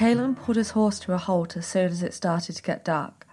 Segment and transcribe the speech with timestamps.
[0.00, 3.26] Kalen pulled his horse to a halt as soon as it started to get dark.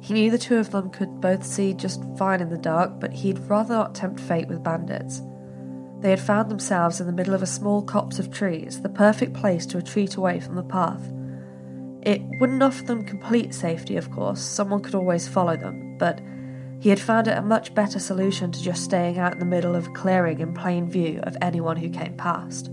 [0.00, 3.12] He knew the two of them could both see just fine in the dark, but
[3.12, 5.20] he'd rather not tempt fate with bandits.
[6.00, 9.34] They had found themselves in the middle of a small copse of trees, the perfect
[9.34, 11.02] place to retreat away from the path.
[12.00, 16.22] It wouldn't offer them complete safety, of course, someone could always follow them, but
[16.80, 19.76] he had found it a much better solution to just staying out in the middle
[19.76, 22.70] of a clearing in plain view of anyone who came past.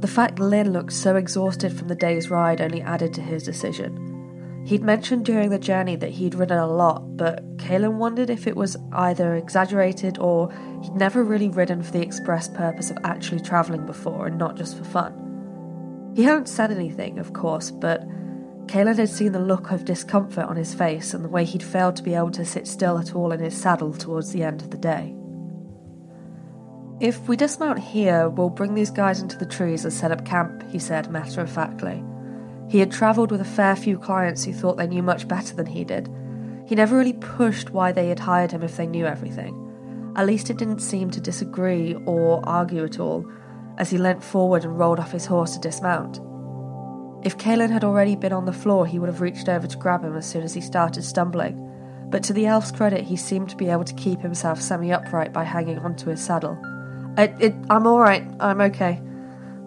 [0.00, 4.02] The fact Lynn looked so exhausted from the day's ride only added to his decision.
[4.66, 8.56] He'd mentioned during the journey that he'd ridden a lot, but Kalen wondered if it
[8.56, 13.86] was either exaggerated or he'd never really ridden for the express purpose of actually travelling
[13.86, 16.12] before and not just for fun.
[16.14, 18.00] He hadn't said anything, of course, but
[18.66, 21.96] Kalen had seen the look of discomfort on his face and the way he'd failed
[21.96, 24.70] to be able to sit still at all in his saddle towards the end of
[24.70, 25.15] the day.
[26.98, 30.64] If we dismount here, we'll bring these guys into the trees and set up camp,
[30.70, 32.02] he said matter of factly.
[32.70, 35.66] He had travelled with a fair few clients who thought they knew much better than
[35.66, 36.08] he did.
[36.66, 40.14] He never really pushed why they had hired him if they knew everything.
[40.16, 43.30] At least it didn't seem to disagree or argue at all,
[43.76, 46.18] as he leant forward and rolled off his horse to dismount.
[47.26, 50.02] If Kalen had already been on the floor, he would have reached over to grab
[50.02, 51.62] him as soon as he started stumbling.
[52.08, 55.34] But to the elf's credit, he seemed to be able to keep himself semi upright
[55.34, 56.58] by hanging onto his saddle.
[57.18, 59.00] It, it, I'm alright, I'm okay,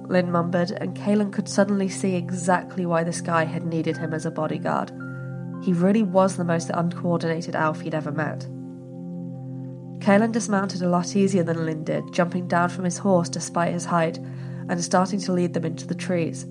[0.07, 4.25] Lynn mumbled, and Kalen could suddenly see exactly why this guy had needed him as
[4.25, 4.91] a bodyguard.
[5.63, 8.41] He really was the most uncoordinated elf he'd ever met.
[9.99, 13.85] Kalen dismounted a lot easier than Lynn did, jumping down from his horse despite his
[13.85, 16.45] height and starting to lead them into the trees.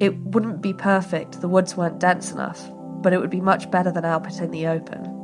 [0.00, 2.60] It wouldn't be perfect, the woods weren't dense enough,
[3.00, 5.15] but it would be much better than out in the open.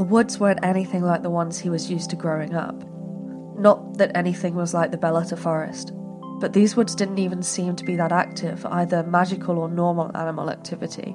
[0.00, 2.74] The woods weren't anything like the ones he was used to growing up.
[3.58, 5.92] Not that anything was like the Beleta forest,
[6.40, 10.48] but these woods didn't even seem to be that active, either magical or normal animal
[10.48, 11.14] activity.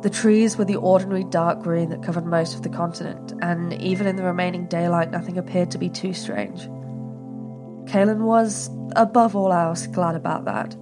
[0.00, 4.06] The trees were the ordinary dark green that covered most of the continent, and even
[4.06, 6.62] in the remaining daylight, nothing appeared to be too strange.
[7.84, 10.74] Kalen was, above all else, glad about that.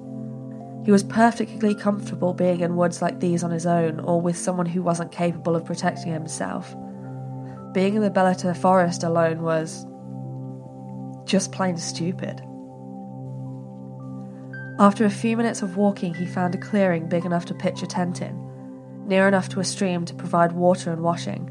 [0.84, 4.66] He was perfectly comfortable being in woods like these on his own or with someone
[4.66, 6.74] who wasn't capable of protecting himself.
[7.72, 9.86] Being in the Beleta forest alone was
[11.26, 12.40] just plain stupid.
[14.78, 17.86] After a few minutes of walking, he found a clearing big enough to pitch a
[17.86, 21.50] tent in, near enough to a stream to provide water and washing.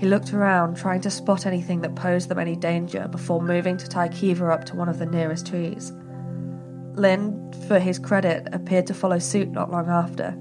[0.00, 3.88] He looked around, trying to spot anything that posed them any danger before moving to
[3.88, 5.92] tie Kiva up to one of the nearest trees.
[6.98, 10.36] Lynn, for his credit, appeared to follow suit not long after.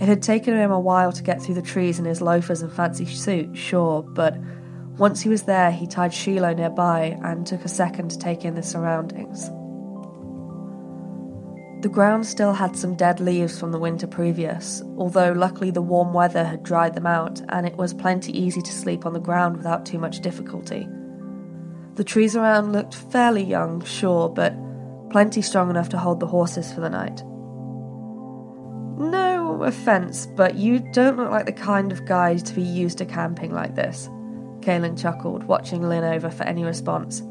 [0.00, 2.72] It had taken him a while to get through the trees in his loafers and
[2.72, 4.36] fancy suit, sure, but
[4.96, 8.54] once he was there, he tied Shiloh nearby and took a second to take in
[8.54, 9.50] the surroundings.
[11.82, 16.12] The ground still had some dead leaves from the winter previous, although luckily the warm
[16.12, 19.56] weather had dried them out and it was plenty easy to sleep on the ground
[19.56, 20.86] without too much difficulty.
[21.94, 24.54] The trees around looked fairly young, sure, but
[25.10, 27.22] plenty strong enough to hold the horses for the night.
[28.98, 33.04] No offence, but you don't look like the kind of guy to be used to
[33.04, 34.08] camping like this.
[34.60, 37.22] Kalen chuckled, watching Lynn over for any response.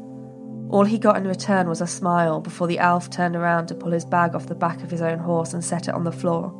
[0.70, 3.90] All he got in return was a smile before the elf turned around to pull
[3.90, 6.52] his bag off the back of his own horse and set it on the floor.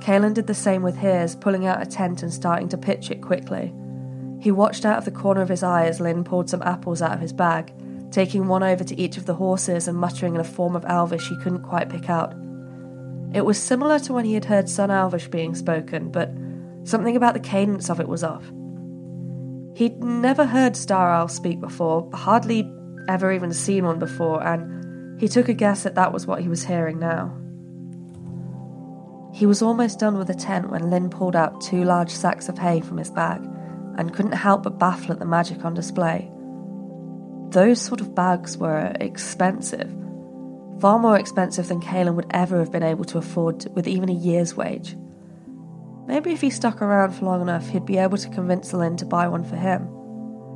[0.00, 3.22] Kalen did the same with his, pulling out a tent and starting to pitch it
[3.22, 3.72] quickly.
[4.40, 7.12] He watched out of the corner of his eye as Lynn pulled some apples out
[7.12, 7.72] of his bag,
[8.12, 11.28] taking one over to each of the horses and muttering in a form of Elvish
[11.28, 12.34] he couldn't quite pick out.
[13.34, 16.30] It was similar to when he had heard Sun Elvish being spoken, but
[16.84, 18.44] something about the cadence of it was off.
[19.74, 22.70] He'd never heard Star Owl speak before, hardly
[23.08, 26.48] ever even seen one before, and he took a guess that that was what he
[26.48, 27.36] was hearing now.
[29.32, 32.58] He was almost done with the tent when Lynn pulled out two large sacks of
[32.58, 33.42] hay from his bag
[33.96, 36.31] and couldn't help but baffle at the magic on display.
[37.52, 39.90] Those sort of bags were expensive.
[40.80, 44.14] Far more expensive than Kalen would ever have been able to afford with even a
[44.14, 44.96] year's wage.
[46.06, 49.04] Maybe if he stuck around for long enough, he'd be able to convince Lynn to
[49.04, 49.86] buy one for him.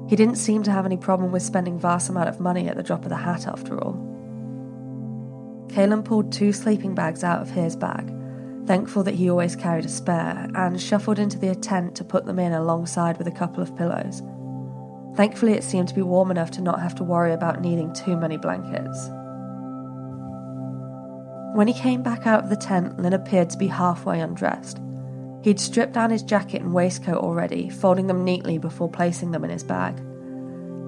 [0.08, 2.82] He didn't seem to have any problem with spending vast amount of money at the
[2.82, 3.92] drop of the hat, after all.
[5.68, 8.10] Kalen pulled two sleeping bags out of his bag,
[8.64, 12.38] thankful that he always carried a spare, and shuffled into the tent to put them
[12.38, 14.22] in alongside with a couple of pillows.
[15.16, 18.16] Thankfully, it seemed to be warm enough to not have to worry about needing too
[18.16, 19.08] many blankets.
[21.54, 24.78] When he came back out of the tent, Lynn appeared to be halfway undressed.
[25.42, 29.50] He'd stripped down his jacket and waistcoat already, folding them neatly before placing them in
[29.50, 29.96] his bag.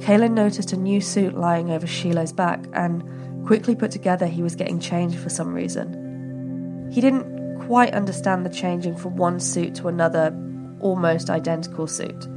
[0.00, 4.54] Kaylin noticed a new suit lying over Shiloh's back and quickly put together he was
[4.54, 6.90] getting changed for some reason.
[6.92, 10.36] He didn't quite understand the changing from one suit to another,
[10.80, 12.28] almost identical suit.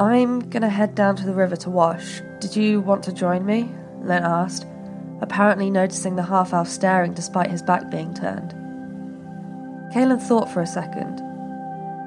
[0.00, 2.20] I'm gonna head down to the river to wash.
[2.40, 3.70] Did you want to join me?
[4.02, 4.66] Len asked,
[5.20, 8.52] apparently noticing the half elf staring despite his back being turned.
[9.94, 11.20] Kalen thought for a second.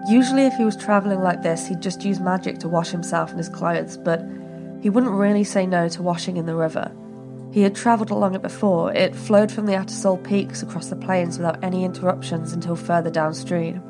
[0.10, 3.38] Usually, if he was travelling like this, he'd just use magic to wash himself and
[3.40, 4.22] his clothes, but
[4.82, 6.92] he wouldn't really say no to washing in the river.
[7.54, 8.94] He had travelled along it before.
[8.94, 13.82] It flowed from the Atasol peaks across the plains without any interruptions until further downstream,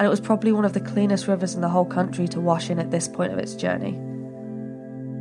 [0.00, 2.70] and it was probably one of the cleanest rivers in the whole country to wash
[2.70, 3.92] in at this point of its journey.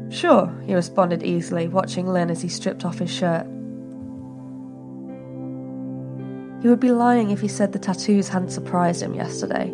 [0.10, 3.46] Sure, he responded easily, watching Lynn as he stripped off his shirt.
[6.62, 9.68] He would be lying if he said the tattoos hadn't surprised him yesterday.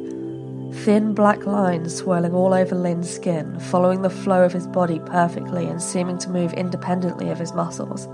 [0.84, 5.68] Thin black lines swirling all over Lynn's skin, following the flow of his body perfectly
[5.68, 8.08] and seeming to move independently of his muscles.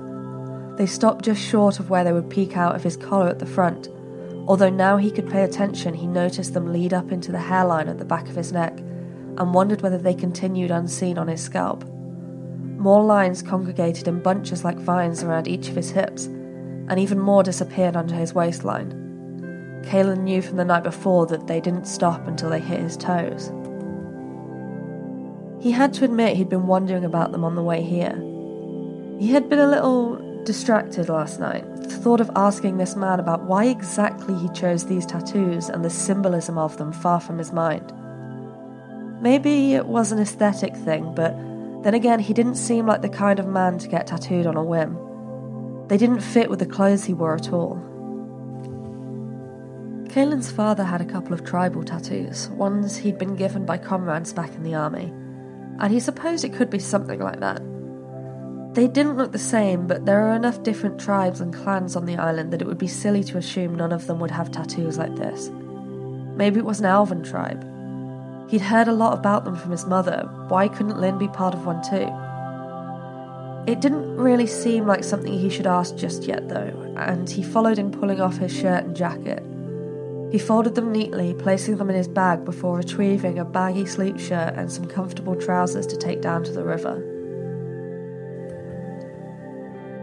[0.78, 3.46] They stopped just short of where they would peek out of his collar at the
[3.46, 3.88] front.
[4.52, 8.00] Although now he could pay attention, he noticed them lead up into the hairline at
[8.00, 11.86] the back of his neck and wondered whether they continued unseen on his scalp.
[12.76, 17.44] More lines congregated in bunches like vines around each of his hips and even more
[17.44, 18.92] disappeared under his waistline.
[19.86, 23.54] Kalen knew from the night before that they didn't stop until they hit his toes.
[25.62, 28.22] He had to admit he'd been wondering about them on the way here.
[29.18, 33.44] He had been a little distracted last night, the thought of asking this man about
[33.44, 37.94] why exactly he chose these tattoos and the symbolism of them far from his mind.
[39.22, 41.36] Maybe it was an aesthetic thing, but
[41.84, 44.64] then again, he didn't seem like the kind of man to get tattooed on a
[44.64, 44.98] whim.
[45.88, 47.76] They didn't fit with the clothes he wore at all.
[50.10, 54.54] Kalen's father had a couple of tribal tattoos, ones he'd been given by comrades back
[54.56, 55.14] in the army,
[55.80, 57.62] and he supposed it could be something like that.
[58.74, 62.16] They didn't look the same, but there are enough different tribes and clans on the
[62.16, 65.14] island that it would be silly to assume none of them would have tattoos like
[65.18, 65.50] this.
[66.38, 67.68] Maybe it was an Alvan tribe.
[68.50, 70.30] He'd heard a lot about them from his mother.
[70.48, 72.10] Why couldn't Lynn be part of one too?
[73.70, 77.78] It didn't really seem like something he should ask just yet, though, and he followed
[77.78, 79.44] in pulling off his shirt and jacket.
[80.32, 84.54] He folded them neatly, placing them in his bag before retrieving a baggy sleep shirt
[84.56, 87.11] and some comfortable trousers to take down to the river.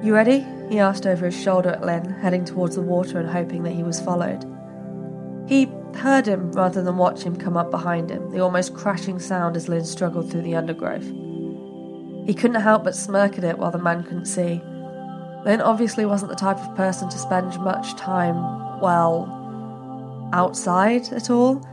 [0.03, 0.47] You ready?
[0.69, 3.83] he asked over his shoulder at Lynn, heading towards the water and hoping that he
[3.83, 4.45] was followed.
[5.49, 9.57] He heard him rather than watch him come up behind him, the almost crashing sound
[9.57, 11.07] as Lynn struggled through the undergrowth.
[12.27, 14.61] He couldn't help but smirk at it while the man couldn't see.
[15.45, 18.37] Lynn obviously wasn't the type of person to spend much time,
[18.81, 19.35] well,
[20.33, 21.67] outside at all.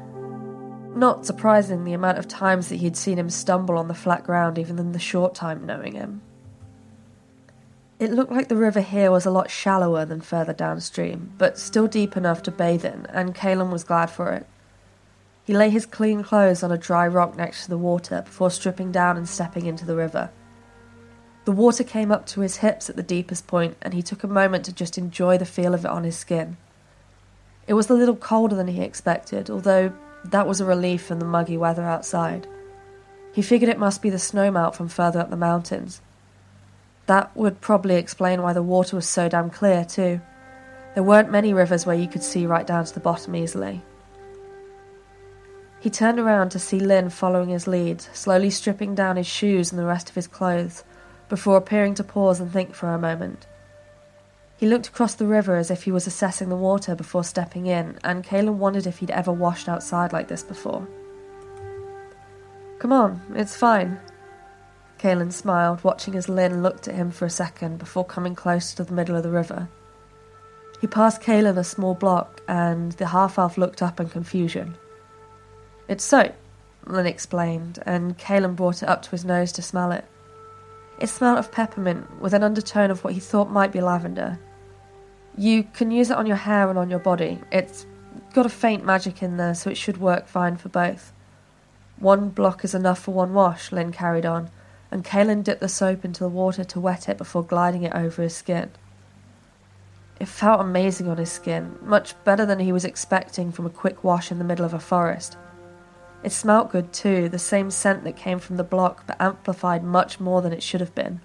[0.96, 4.58] Not surprising the amount of times that he'd seen him stumble on the flat ground
[4.58, 6.22] even in the short time knowing him.
[8.06, 11.88] It looked like the river here was a lot shallower than further downstream, but still
[11.88, 14.46] deep enough to bathe in, and Kalen was glad for it.
[15.44, 18.92] He lay his clean clothes on a dry rock next to the water before stripping
[18.92, 20.30] down and stepping into the river.
[21.46, 24.28] The water came up to his hips at the deepest point, and he took a
[24.28, 26.58] moment to just enjoy the feel of it on his skin.
[27.68, 29.92] It was a little colder than he expected, although
[30.26, 32.46] that was a relief from the muggy weather outside.
[33.34, 36.02] He figured it must be the snowmelt from further up the mountains.
[37.08, 40.22] That would probably explain why the water was so damn clear, too.
[40.96, 43.84] There weren't many rivers where you could see right down to the bottom easily.
[45.80, 49.80] He turned around to see Lynn following his lead, slowly stripping down his shoes and
[49.80, 50.84] the rest of his clothes,
[51.30, 53.46] before appearing to pause and think for a moment.
[54.58, 58.00] He looked across the river as if he was assessing the water before stepping in,
[58.04, 60.88] and Kalen wondered if he'd ever washed outside like this before.
[62.80, 64.00] Come on, it's fine.
[65.00, 68.84] Kalen smiled, watching as Lynn looked at him for a second before coming closer to
[68.84, 69.70] the middle of the river.
[70.82, 74.78] He passed Kalen a small block, and the half elf looked up in confusion.
[75.88, 76.34] It's soap,
[76.86, 80.06] Lynn explained, and Kalen brought it up to his nose to smell it.
[81.00, 84.40] It smelled of peppermint with an undertone of what he thought might be lavender.
[85.38, 87.42] You can use it on your hair and on your body.
[87.52, 87.86] It's
[88.34, 91.12] got a faint magic in there, so it should work fine for both.
[92.00, 94.50] One block is enough for one wash, Lynn carried on,
[94.96, 98.22] and Kaelin dipped the soap into the water to wet it before gliding it over
[98.22, 98.72] his skin.
[100.22, 104.06] It felt amazing on his skin, much better than he was expecting from a quick
[104.06, 105.36] wash in the middle of a forest.
[106.24, 110.22] It smelt good too, the same scent that came from the block, but amplified much
[110.22, 111.20] more than it should have been.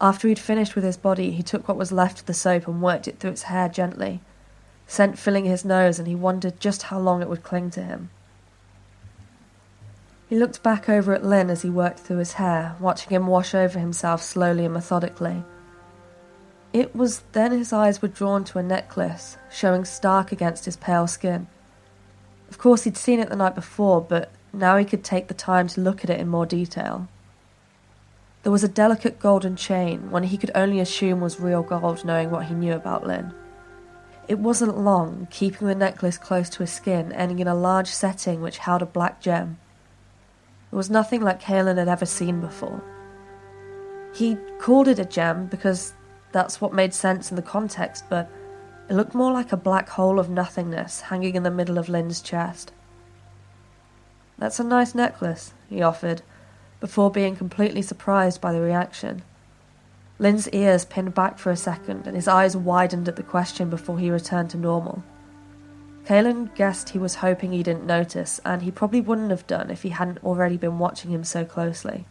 [0.00, 2.80] After he'd finished with his body, he took what was left of the soap and
[2.80, 4.20] worked it through its hair gently,
[4.86, 8.10] scent filling his nose, and he wondered just how long it would cling to him.
[10.32, 13.54] He looked back over at Lynn as he worked through his hair, watching him wash
[13.54, 15.44] over himself slowly and methodically.
[16.72, 21.06] It was then his eyes were drawn to a necklace, showing stark against his pale
[21.06, 21.48] skin.
[22.48, 25.68] Of course, he'd seen it the night before, but now he could take the time
[25.68, 27.08] to look at it in more detail.
[28.42, 32.30] There was a delicate golden chain, one he could only assume was real gold, knowing
[32.30, 33.34] what he knew about Lynn.
[34.28, 38.40] It wasn't long, keeping the necklace close to his skin, ending in a large setting
[38.40, 39.58] which held a black gem.
[40.72, 42.82] It was nothing like Kaelin had ever seen before.
[44.14, 45.92] He called it a gem because
[46.32, 48.30] that's what made sense in the context, but
[48.88, 52.22] it looked more like a black hole of nothingness hanging in the middle of Lynn's
[52.22, 52.72] chest.
[54.38, 56.22] That's a nice necklace, he offered,
[56.80, 59.22] before being completely surprised by the reaction.
[60.18, 63.98] Lynn's ears pinned back for a second, and his eyes widened at the question before
[63.98, 65.04] he returned to normal.
[66.06, 69.82] Kaelin guessed he was hoping he didn't notice, and he probably wouldn't have done if
[69.82, 72.06] he hadn't already been watching him so closely.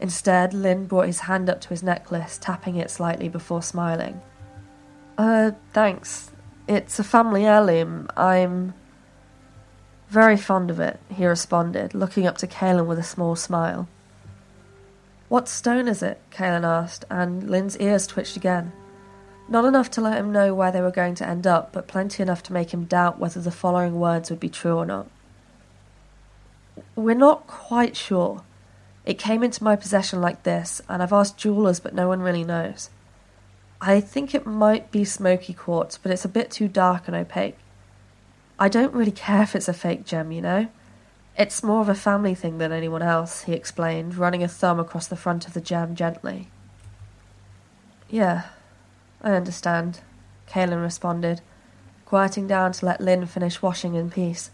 [0.00, 4.20] Instead, Lynn brought his hand up to his necklace, tapping it slightly before smiling.
[5.16, 6.32] Uh, thanks.
[6.66, 8.08] It's a family heirloom.
[8.16, 8.74] I'm
[10.08, 13.88] very fond of it, he responded, looking up to Kaelin with a small smile.
[15.28, 16.20] What stone is it?
[16.30, 18.72] Kaelin asked, and Lynn's ears twitched again.
[19.48, 22.22] Not enough to let him know where they were going to end up, but plenty
[22.22, 25.06] enough to make him doubt whether the following words would be true or not.
[26.96, 28.42] We're not quite sure.
[29.04, 32.44] It came into my possession like this, and I've asked jewelers, but no one really
[32.44, 32.88] knows.
[33.80, 37.58] I think it might be smoky quartz, but it's a bit too dark and opaque.
[38.58, 40.68] I don't really care if it's a fake gem, you know?
[41.36, 45.06] It's more of a family thing than anyone else, he explained, running a thumb across
[45.06, 46.48] the front of the gem gently.
[48.08, 48.44] Yeah,
[49.24, 50.00] I understand,
[50.46, 51.40] Kaelin responded,
[52.04, 54.50] quieting down to let Lynn finish washing in peace.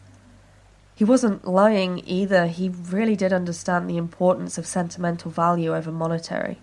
[0.94, 6.58] He wasn't lying either, he really did understand the importance of sentimental value over monetary.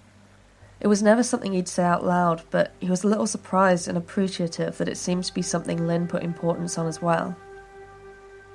[0.80, 3.98] It was never something he'd say out loud, but he was a little surprised and
[3.98, 7.36] appreciative that it seemed to be something Lynn put importance on as well.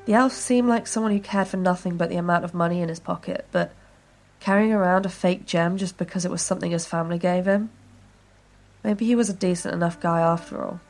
[0.07, 2.89] The elf seemed like someone who cared for nothing but the amount of money in
[2.89, 3.75] his pocket, but
[4.41, 7.69] carrying around a fake gem just because it was something his family gave him?
[8.85, 10.81] Maybe he was a decent enough guy after all.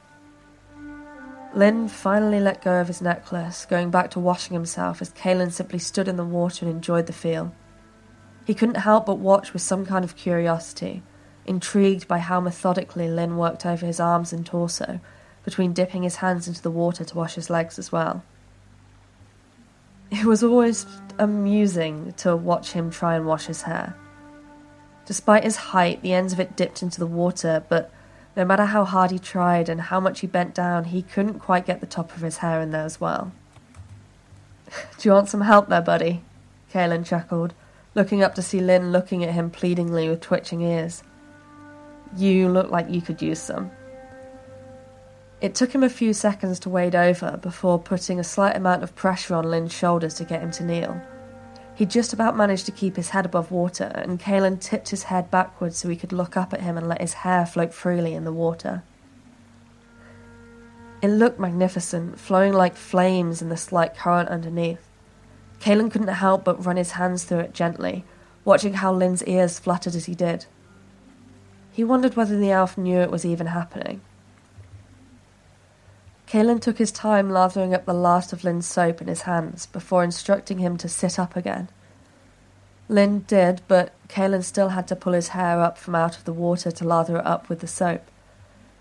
[1.54, 5.78] Lynn finally let go of his necklace, going back to washing himself as Kaelin simply
[5.78, 7.54] stood in the water and enjoyed the feel.
[8.46, 11.02] He couldn't help but watch with some kind of curiosity,
[11.44, 15.00] intrigued by how methodically Lynn worked over his arms and torso,
[15.44, 18.24] between dipping his hands into the water to wash his legs as well.
[20.10, 20.86] It was always
[21.18, 23.94] amusing to watch him try and wash his hair.
[25.06, 27.90] Despite his height, the ends of it dipped into the water, but
[28.36, 31.66] no matter how hard he tried and how much he bent down, he couldn't quite
[31.66, 33.32] get the top of his hair in there as well.
[34.98, 36.22] Do you want some help there, buddy?
[36.72, 37.52] Kaelin chuckled,
[37.94, 41.02] looking up to see Lynn looking at him pleadingly with twitching ears.
[42.16, 43.70] You look like you could use some.
[45.42, 48.94] It took him a few seconds to wade over before putting a slight amount of
[48.94, 51.02] pressure on Lynn's shoulders to get him to kneel.
[51.74, 55.30] He just about managed to keep his head above water, and Kaelin tipped his head
[55.30, 58.24] backwards so he could look up at him and let his hair float freely in
[58.24, 58.82] the water.
[61.00, 64.86] It looked magnificent, flowing like flames in the slight current underneath.
[65.60, 68.04] Kaelin couldn't help but run his hands through it gently,
[68.44, 70.46] watching how Lynn's ears fluttered as he did.
[71.72, 74.02] He wondered whether the elf knew it was even happening.
[76.32, 80.02] Kaelin took his time lathering up the last of Lynn's soap in his hands before
[80.02, 81.68] instructing him to sit up again.
[82.88, 86.32] Lynn did, but Kaelin still had to pull his hair up from out of the
[86.32, 88.10] water to lather it up with the soap.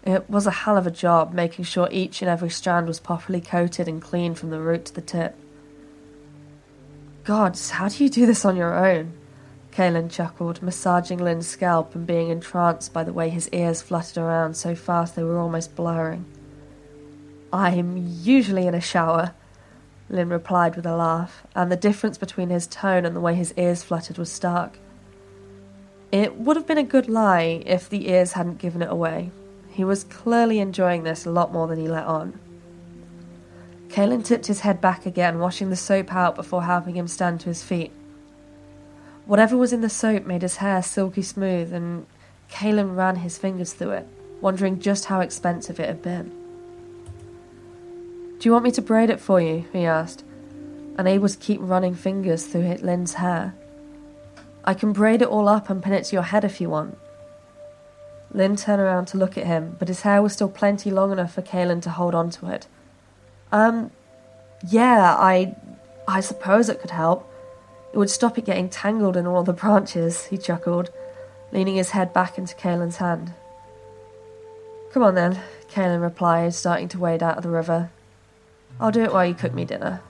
[0.06, 3.42] It was a hell of a job making sure each and every strand was properly
[3.42, 5.36] coated and clean from the root to the tip.
[7.26, 9.12] Gods, how do you do this on your own?
[9.74, 14.56] Kaelin chuckled, massaging Lynn's scalp and being entranced by the way his ears fluttered around
[14.56, 16.24] so fast they were almost blurring.
[17.54, 19.34] I'm usually in a shower,
[20.10, 23.54] Lynn replied with a laugh, and the difference between his tone and the way his
[23.58, 24.78] ears fluttered was stark.
[26.12, 29.32] It would have been a good lie if the ears hadn't given it away.
[29.70, 32.40] He was clearly enjoying this a lot more than he let on.
[33.88, 37.50] Kalen tipped his head back again, washing the soap out before helping him stand to
[37.50, 37.92] his feet.
[39.26, 42.06] Whatever was in the soap made his hair silky smooth, and
[42.50, 44.08] Kalen ran his fingers through it,
[44.40, 46.41] wondering just how expensive it had been.
[48.42, 49.66] Do you want me to braid it for you?
[49.72, 50.24] he asked,
[50.98, 53.54] unable to keep running fingers through Lynn's hair.
[54.66, 56.98] I can braid it all up and pin it to your head if you want.
[58.32, 61.36] Lynn turned around to look at him, but his hair was still plenty long enough
[61.36, 62.66] for Kalen to hold on to it.
[63.52, 63.92] Um,
[64.68, 65.56] yeah, I.
[66.08, 67.32] I suppose it could help.
[67.94, 70.90] It would stop it getting tangled in all the branches, he chuckled,
[71.52, 73.36] leaning his head back into Kalen's hand.
[74.94, 75.40] Come on then,
[75.72, 77.92] Kalen replied, starting to wade out of the river.
[78.80, 80.02] I'll do it while you cook me dinner.